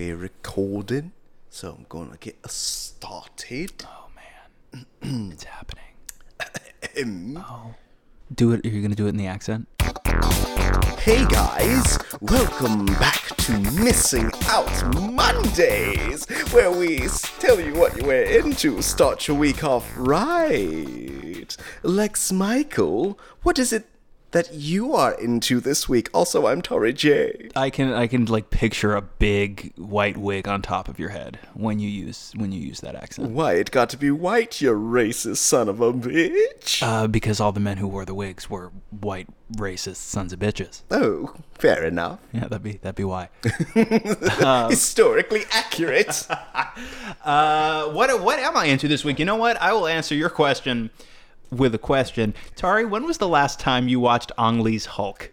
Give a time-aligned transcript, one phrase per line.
[0.00, 1.12] we're recording,
[1.50, 3.84] so I'm gonna get us started.
[3.84, 4.86] Oh man,
[5.30, 5.84] it's happening.
[6.98, 7.74] Um,
[8.34, 8.64] Do it.
[8.64, 9.68] Are you gonna do it in the accent?
[11.00, 17.00] Hey guys, welcome back to Missing Out Mondays, where we
[17.38, 21.54] tell you what you were into, start your week off right.
[21.82, 23.86] Lex Michael, what is it
[24.32, 26.08] that you are into this week?
[26.14, 27.50] Also, I'm Tori J.
[27.56, 27.92] I can.
[27.92, 31.88] I can like picture a big white wig on top of your head when you
[31.88, 33.30] use when you use that accent.
[33.30, 36.82] Why, it got to be white, you racist son of a bitch.
[36.82, 40.82] Uh, because all the men who wore the wigs were white racist sons of bitches.
[40.90, 42.20] oh, fair enough.
[42.32, 43.28] Yeah, that'd be that'd be why.
[44.70, 46.26] Historically accurate.
[47.24, 49.18] Uh, what what am I into this week?
[49.18, 49.60] You know what?
[49.60, 50.90] I will answer your question
[51.50, 52.34] with a question.
[52.56, 55.32] Tori, when was the last time you watched Ang Lee's Hulk?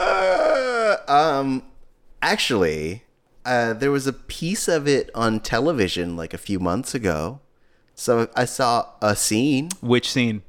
[0.00, 1.62] Uh, um,
[2.22, 3.02] actually,
[3.44, 7.40] uh, there was a piece of it on television like a few months ago.
[7.94, 9.70] So I saw a scene.
[9.80, 10.42] Which scene?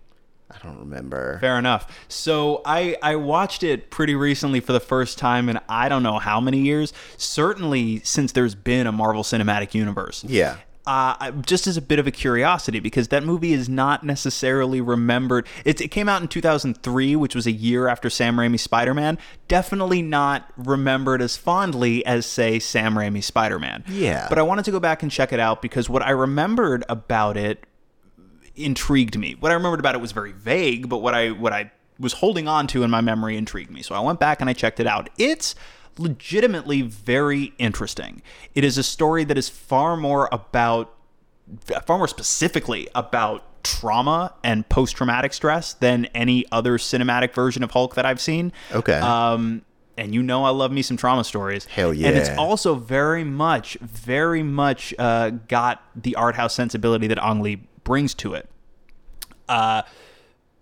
[0.52, 1.40] I don't remember.
[1.40, 2.06] Fair enough.
[2.08, 6.20] So I I watched it pretty recently for the first time in I don't know
[6.20, 6.92] how many years.
[7.18, 10.24] Certainly since there's been a Marvel Cinematic Universe.
[10.28, 10.58] Yeah.
[10.90, 15.46] Uh, just as a bit of a curiosity, because that movie is not necessarily remembered.
[15.64, 19.20] It, it came out in 2003, which was a year after Sam Raimi's Spider Man.
[19.48, 23.84] Definitely not remembered as fondly as, say, Sam Raimi's Spider Man.
[23.88, 24.26] Yeah.
[24.30, 27.38] But I wanted to go back and check it out because what I remembered about
[27.38, 27.68] it
[28.56, 29.36] intrigued me.
[29.40, 32.48] What I remembered about it was very vague, but what I what I was holding
[32.48, 33.84] on to in my memory intrigued me.
[33.84, 35.12] So I went back and I checked it out.
[35.20, 35.54] It's
[35.98, 38.22] legitimately very interesting.
[38.56, 40.94] It is a story that is far more about
[41.86, 47.96] far more specifically about trauma and post-traumatic stress than any other cinematic version of Hulk
[47.96, 48.54] that I've seen.
[48.72, 48.94] Okay.
[48.94, 49.64] Um
[50.00, 51.66] and you know I love me some trauma stories.
[51.66, 52.08] Hell yeah!
[52.08, 57.42] And it's also very much, very much uh, got the art house sensibility that Ang
[57.42, 58.50] Lee brings to it.
[59.50, 59.82] Uh,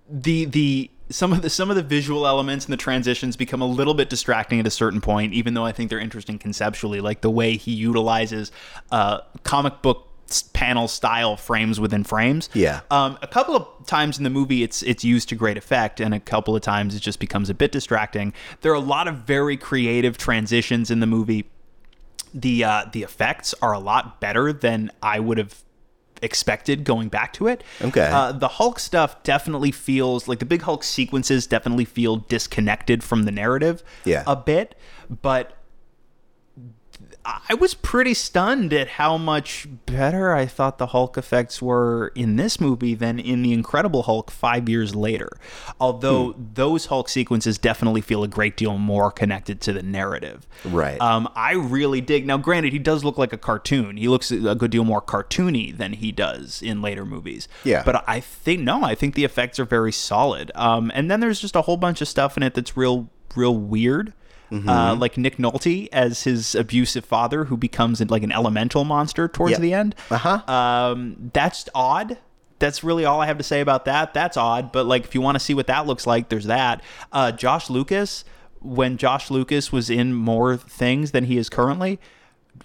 [0.09, 3.67] the the some of the some of the visual elements and the transitions become a
[3.67, 7.21] little bit distracting at a certain point, even though I think they're interesting conceptually, like
[7.21, 8.51] the way he utilizes
[8.91, 10.07] uh, comic book
[10.53, 12.49] panel style frames within frames.
[12.53, 12.81] Yeah.
[12.91, 16.13] Um, a couple of times in the movie, it's it's used to great effect, and
[16.13, 18.33] a couple of times it just becomes a bit distracting.
[18.61, 21.49] There are a lot of very creative transitions in the movie.
[22.33, 25.63] The uh, the effects are a lot better than I would have
[26.21, 27.63] expected going back to it.
[27.81, 28.09] Okay.
[28.11, 33.23] Uh, the Hulk stuff definitely feels like the big Hulk sequences definitely feel disconnected from
[33.23, 34.23] the narrative Yeah.
[34.27, 34.75] a bit,
[35.21, 35.53] but
[37.49, 42.37] I was pretty stunned at how much better I thought the Hulk effects were in
[42.37, 45.31] this movie than in The Incredible Hulk five years later.
[45.77, 50.47] Although those Hulk sequences definitely feel a great deal more connected to the narrative.
[50.63, 51.01] Right.
[51.01, 52.25] Um, I really dig.
[52.25, 53.97] Now, granted, he does look like a cartoon.
[53.97, 57.49] He looks a good deal more cartoony than he does in later movies.
[57.65, 57.83] Yeah.
[57.83, 60.49] But I think no, I think the effects are very solid.
[60.55, 63.57] Um, and then there's just a whole bunch of stuff in it that's real, real
[63.57, 64.13] weird.
[64.51, 69.51] Uh, like Nick Nolte as his abusive father, who becomes like an elemental monster towards
[69.51, 69.59] Yep.
[69.61, 69.95] the end.
[70.09, 70.41] Uh-huh.
[70.51, 72.17] Um, that's odd.
[72.59, 74.13] That's really all I have to say about that.
[74.13, 76.81] That's odd, but like if you want to see what that looks like, there's that.
[77.11, 78.23] Uh, Josh Lucas,
[78.61, 81.99] when Josh Lucas was in more things than he is currently,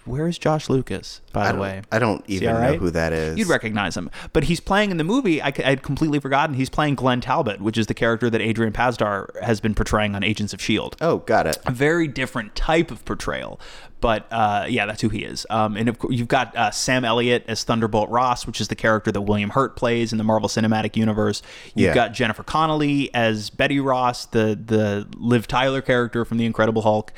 [0.05, 1.21] where is Josh Lucas?
[1.31, 2.79] By I the way, I don't even know right?
[2.79, 3.37] who that is.
[3.37, 5.41] You'd recognize him, but he's playing in the movie.
[5.41, 9.41] I, would completely forgotten he's playing Glenn Talbot, which is the character that Adrian Pasdar
[9.41, 11.57] has been portraying on Agents of Shield oh, got it.
[11.65, 13.59] a very different type of portrayal.
[14.01, 15.45] But uh, yeah, that's who he is.
[15.49, 18.75] Um, and of course, you've got uh, Sam Elliott as Thunderbolt Ross, which is the
[18.75, 21.41] character that William Hurt plays in the Marvel Cinematic Universe.
[21.73, 21.93] You've Yeah.
[21.95, 27.13] got Jennifer Connelly as Betty Ross, the the Liv Tyler character from The Incredible Hulk.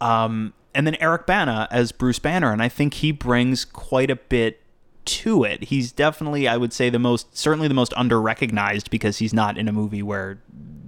[0.00, 4.16] Um, and then Eric Bana as Bruce Banner, and I think he brings quite a
[4.16, 4.60] bit
[5.06, 5.64] to it.
[5.64, 9.58] He's definitely, I would say, the most certainly the most under recognized because he's not
[9.58, 10.38] in a movie where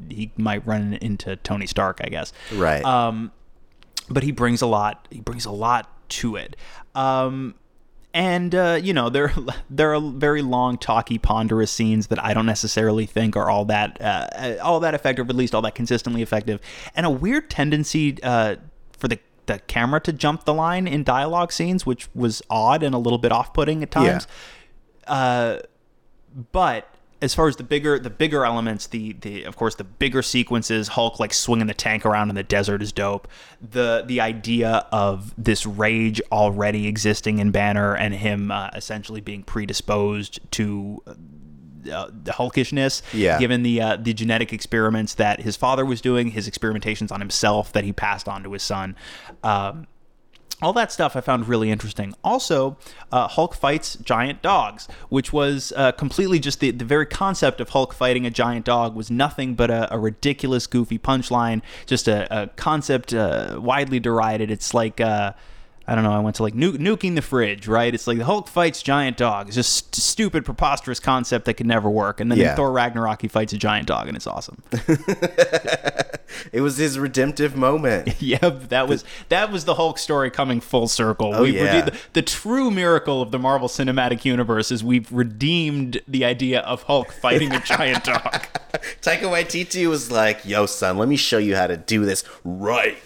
[0.09, 2.84] he might run into Tony Stark, I guess Right.
[2.84, 3.33] um,
[4.09, 5.09] but he brings a lot.
[5.11, 6.55] He brings a lot to it.
[6.95, 7.57] Um,
[8.15, 9.33] and uh, you know there
[9.71, 14.01] there are very long, talky, ponderous scenes that I don't necessarily think are all that
[14.01, 16.60] uh, all that effective, or at least all that consistently effective,
[16.95, 18.57] and a weird tendency uh,
[18.98, 19.19] for the
[19.50, 23.18] the camera to jump the line in dialogue scenes, which was odd and a little
[23.18, 24.26] bit off putting at times.
[25.06, 25.58] Uh,
[26.52, 30.22] but as far as the bigger the bigger elements, the the of course the bigger
[30.22, 33.26] sequences, Hulk like swinging the tank around in the desert is dope.
[33.60, 39.42] The the idea of this rage already existing in Banner and him uh, essentially being
[39.42, 41.02] predisposed to.
[41.91, 43.38] Uh, the hulkishness, Yeah.
[43.38, 47.72] given the uh, the genetic experiments that his father was doing, his experimentations on himself
[47.72, 48.97] that he passed on to his son,
[49.42, 49.86] um,
[50.62, 52.12] all that stuff I found really interesting.
[52.22, 52.77] Also,
[53.10, 57.71] uh, Hulk fights giant dogs, which was uh, completely just the, the very concept of
[57.71, 62.26] Hulk fighting a giant dog was nothing but a, a ridiculous, goofy punchline, just a,
[62.42, 64.50] a concept uh, widely derided.
[64.50, 65.00] It's like.
[65.91, 66.13] I don't know.
[66.13, 67.92] I went to like nu- nuking the fridge, right?
[67.92, 69.48] It's like the Hulk fights giant dog.
[69.48, 72.21] It's just st- stupid, preposterous concept that could never work.
[72.21, 72.54] And then Yeah.
[72.54, 74.63] Thor Ragnarok, he fights a giant dog, and it's awesome.
[76.53, 78.15] It was his redemptive moment.
[78.22, 78.39] yeah,
[78.69, 81.34] that was that was the Hulk story coming full circle.
[81.34, 81.65] Oh, We've yeah.
[81.81, 86.60] redeemed- the, the true miracle of the Marvel Cinematic Universe is we've redeemed the idea
[86.60, 88.47] of Hulk fighting a giant dog.
[89.03, 92.97] Taika Waititi was like, "Yo, son, let me show you how to do this right."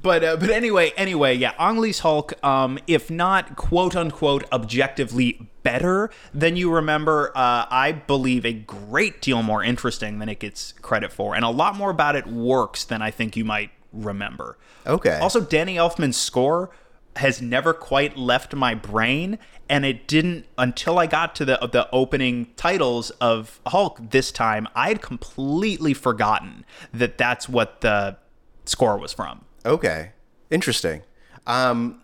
[0.00, 5.48] But uh, but anyway, anyway, yeah, Ang Lee's Hulk, um, if not quote unquote objectively
[5.62, 10.72] better than you remember, uh, I believe a great deal more interesting than it gets
[10.72, 14.58] credit for, and a lot more about it works than I think you might remember.
[14.86, 15.18] Okay.
[15.18, 16.70] Also, Danny Elfman's score
[17.16, 19.38] has never quite left my brain,
[19.68, 24.66] and it didn't until I got to the the opening titles of Hulk this time.
[24.74, 28.16] I had completely forgotten that that's what the
[28.64, 29.44] score was from.
[29.66, 30.12] Okay,
[30.50, 31.02] interesting.
[31.46, 32.02] Um,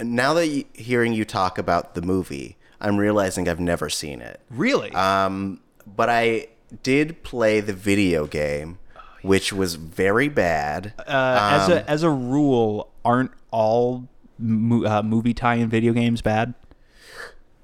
[0.00, 4.40] now that you, hearing you talk about the movie, I'm realizing I've never seen it.
[4.50, 4.90] Really?
[4.92, 6.48] Um, but I
[6.82, 8.78] did play the video game,
[9.22, 10.94] which was very bad.
[10.98, 14.08] uh, as a as a rule, aren't all
[14.38, 16.54] mo- uh, movie tie-in video games bad?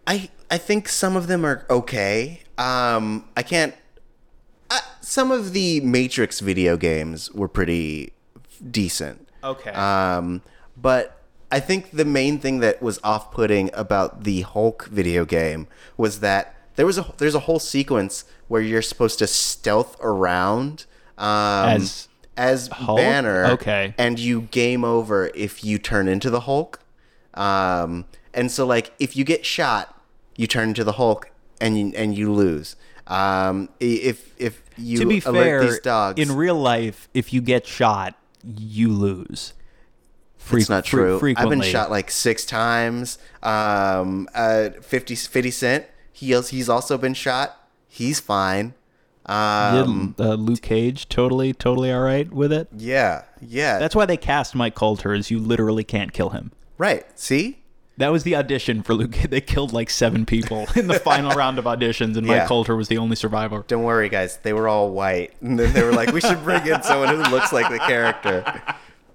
[0.07, 2.43] I I think some of them are okay.
[2.59, 3.75] Um, I can't.
[4.71, 8.13] Uh, some of the Matrix video games were pretty
[8.71, 9.28] decent.
[9.49, 9.71] Okay.
[9.71, 10.43] Um,
[10.77, 15.67] but I think the main thing that was off-putting about the Hulk video game
[15.97, 20.85] was that there was a there's a whole sequence where you're supposed to stealth around
[21.17, 22.99] um, As as Hulk?
[22.99, 23.47] Banner.
[23.47, 23.95] Okay.
[23.99, 26.81] and you game over if you turn into the Hulk.
[27.35, 30.01] Um, and so like if you get shot,
[30.37, 31.31] you turn into the Hulk
[31.61, 32.77] and you, and you lose.
[33.07, 37.41] Um, if if you to be alert fair, these dogs, in real life, if you
[37.41, 39.53] get shot, you lose.
[40.37, 41.35] Fre- It's not fre- true.
[41.37, 43.19] I've been shot like six times.
[43.43, 47.57] Um, uh, 50, 50 Cent, he, he's also been shot.
[47.89, 48.75] He's fine.
[49.29, 52.69] Yeah, Um, uh, Luke Cage, totally, totally all right with it.
[52.75, 53.79] yeah, yeah.
[53.79, 56.53] That's why they cast Mike Colter, is you literally can't kill him.
[56.79, 57.05] right.
[57.19, 57.58] See?
[57.99, 59.17] That was the audition for Luke.
[59.29, 62.47] They killed like seven people in the final round of auditions, and Mike Yeah.
[62.47, 63.65] Colter was the only survivor.
[63.67, 64.39] Don't worry, guys.
[64.39, 65.35] They were all white.
[65.43, 68.45] And then they were like, we should bring in someone who looks like the character.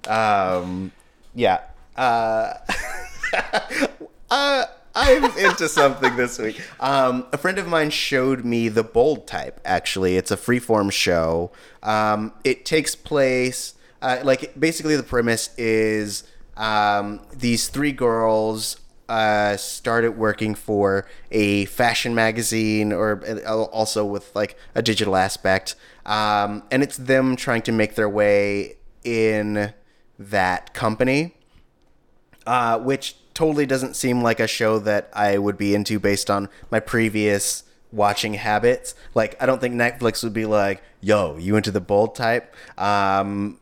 [0.08, 0.92] Um,
[1.34, 1.62] yeah.
[1.96, 2.54] Uh,
[4.30, 6.62] uh, I'm into something this week.
[6.80, 9.60] Um, a friend of mine showed me the Bold Type.
[9.66, 11.52] Actually, it's a freeform show.
[11.82, 16.26] Um, it takes place uh, like basically the premise is
[16.58, 18.78] um, these three girls
[19.10, 25.76] uh, started working for a fashion magazine or uh, also with like a digital aspect,
[26.06, 29.74] um, and it's them trying to make their way in
[30.18, 31.34] that company
[32.46, 36.50] uh, which totally doesn't seem like a show that I would be into based on
[36.70, 38.96] my previous watching habits.
[39.14, 43.60] Like, I don't think Netflix would be like, "Yo, you into the bold type?" Um,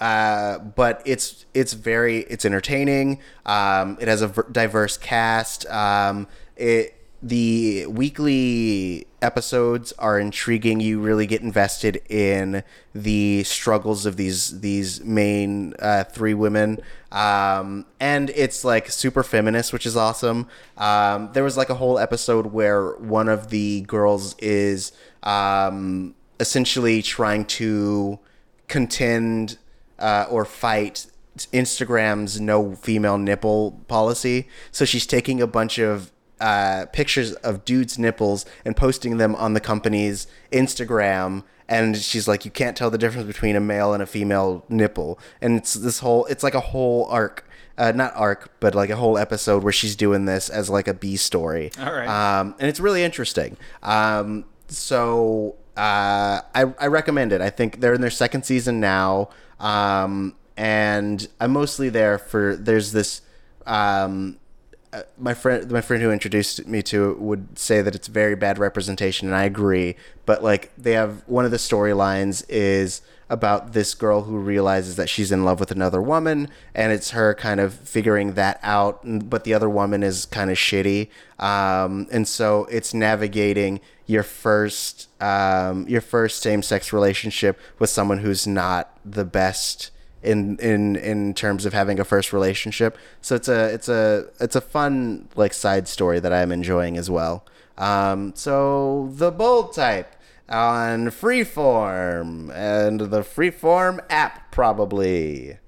[0.00, 3.20] uh, but it's it's very it's entertaining.
[3.44, 5.66] Um, it has a ver- diverse cast.
[5.66, 6.26] Um,
[6.56, 10.80] it the weekly episodes are intriguing.
[10.80, 12.62] You really get invested in
[12.94, 16.80] the struggles of these these main uh, three women,
[17.12, 20.48] um, and it's like super feminist, which is awesome.
[20.78, 24.92] Um, there was like a whole episode where one of the girls is
[25.22, 28.18] um, essentially trying to
[28.66, 29.58] contend
[30.00, 31.06] uh, or fight
[31.52, 34.48] Instagram's no female nipple policy.
[34.72, 39.54] So she's taking a bunch of uh, pictures of dudes' nipples and posting them on
[39.54, 41.44] the company's Instagram.
[41.68, 45.20] And she's like, you can't tell the difference between a male and a female nipple.
[45.40, 47.46] And it's this whole, it's like a whole arc.
[47.78, 50.92] Uh, not arc, but like a whole episode where she's doing this as like a
[50.92, 51.70] B story.
[51.78, 52.08] All right.
[52.08, 53.56] Um, and it's really interesting.
[53.82, 57.40] Um, so uh, I, I recommend it.
[57.40, 59.30] I think they're in their second season now.
[59.58, 63.22] Um, and I'm mostly there for there's this
[63.66, 64.39] um,
[64.92, 68.34] uh, my friend my friend who introduced me to it would say that it's very
[68.34, 69.94] bad representation and I agree.
[70.26, 75.08] But like they have one of the storylines is about this girl who realizes that
[75.08, 79.44] she's in love with another woman and it's her kind of figuring that out but
[79.44, 81.08] the other woman is kind of shitty.
[81.38, 88.44] Um, and so it's navigating your first um, your first same-sex relationship with someone who's
[88.44, 89.92] not the best
[90.22, 92.96] in in in terms of having a first relationship.
[93.20, 97.10] So it's a it's a it's a fun like side story that I'm enjoying as
[97.10, 97.44] well.
[97.78, 100.14] Um, so the bold type
[100.48, 105.58] on Freeform and the Freeform app probably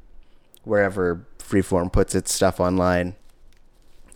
[0.64, 3.16] wherever Freeform puts its stuff online.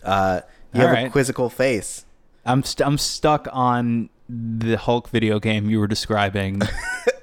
[0.03, 0.41] Uh,
[0.73, 2.05] you All have a quizzical face.
[2.45, 6.61] I'm st- I'm stuck on the Hulk video game you were describing.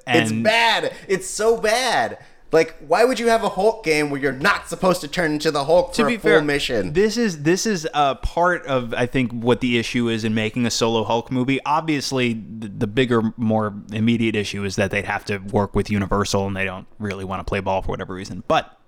[0.07, 0.93] It's bad.
[1.07, 2.19] It's so bad.
[2.51, 5.51] Like, why would you have a Hulk game where you're not supposed to turn into
[5.51, 6.93] the Hulk for to a full fair, mission?
[6.93, 10.65] this is this is a part of I think what the issue is in making
[10.65, 11.59] a solo Hulk movie.
[11.65, 16.47] Obviously, the, the bigger, more immediate issue is that they'd have to work with Universal,
[16.47, 18.43] and they don't really want to play ball for whatever reason.
[18.47, 18.79] But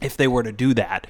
[0.00, 1.06] if they were to do that,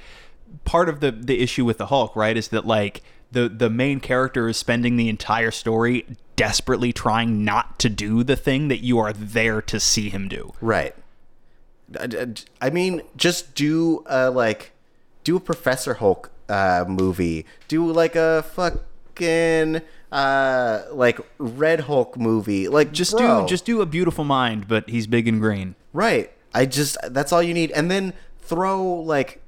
[0.65, 3.99] part of the the issue with the Hulk, right, is that like the the main
[3.99, 6.05] character is spending the entire story
[6.35, 10.53] desperately trying not to do the thing that you are there to see him do.
[10.61, 10.95] Right.
[11.99, 14.71] I- mean, just do a like,
[15.23, 17.45] do a Professor Hulk uh, movie.
[17.67, 19.81] Do like a fucking
[20.11, 22.67] uh like Red Hulk movie.
[22.67, 23.41] Like Just bro.
[23.43, 25.75] do just do a beautiful mind, but he's big and green.
[25.93, 26.31] right.
[26.53, 29.41] I just that's all you need, and then throw like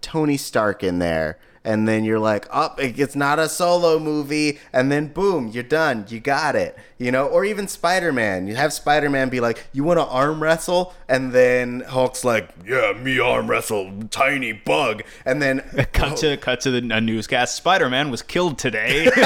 [0.00, 1.36] Tony Stark in there.
[1.66, 4.58] And then you're like, oh, it's not a solo movie.
[4.72, 6.04] And then boom, you're done.
[6.08, 6.76] You got it.
[6.98, 8.46] You know, or even Spider Man.
[8.46, 10.92] You have Spider Man be like, you want to arm wrestle?
[11.08, 15.04] And then Hulk's like, yeah, me arm wrestle, tiny bug.
[15.24, 15.60] And then
[15.92, 17.54] Cut to cut to the a newscast.
[17.54, 19.08] Spider Man was killed today.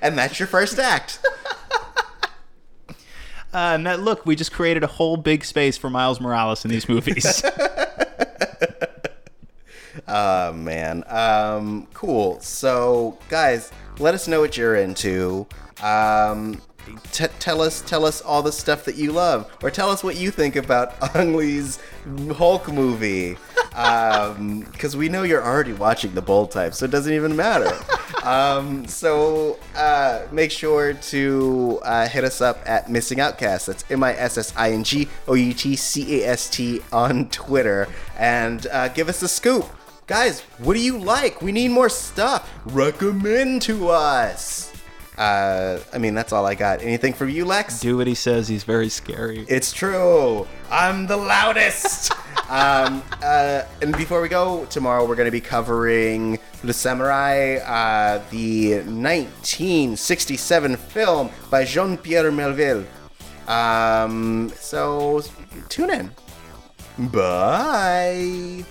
[0.00, 1.18] and that's your first act.
[2.88, 2.94] uh,
[3.52, 6.88] and that look, we just created a whole big space for Miles Morales in these
[6.88, 7.44] movies.
[10.06, 11.04] Oh man.
[11.08, 12.40] Um, cool.
[12.40, 15.46] So, guys, let us know what you're into.
[15.82, 16.60] Um,
[17.12, 20.16] t- tell us, tell us all the stuff that you love, or tell us what
[20.16, 21.78] you think about Ang Lee's
[22.36, 23.36] Hulk movie.
[23.70, 27.72] Because we know you're already watching the bold type, so it doesn't even matter.
[28.22, 33.66] um, so uh, make sure to uh, hit us up at Missing Outcast.
[33.66, 36.80] That's M I S S I N G O U T C A S T
[36.92, 39.66] on Twitter, and uh, give us a scoop.
[40.06, 41.40] Guys, what do you like?
[41.40, 42.52] We need more stuff.
[42.66, 44.70] Recommend to us.
[45.16, 46.82] Uh, I mean, that's all I got.
[46.82, 47.80] Anything from you, Lex?
[47.80, 48.46] do what he says.
[48.46, 49.46] He's very scary.
[49.48, 50.46] It's true.
[50.70, 52.12] I'm the loudest.
[52.50, 58.22] um, uh, and before we go, tomorrow we're going to be covering The Samurai, uh,
[58.30, 62.84] the 1967 film by Jean Pierre Melville.
[63.48, 65.22] Um, so
[65.70, 66.10] tune in.
[67.10, 68.66] Bye.